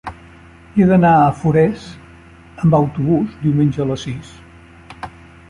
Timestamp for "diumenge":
3.45-3.85